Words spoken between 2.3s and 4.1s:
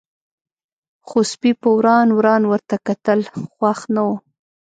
ورته کتل، خوښ نه و.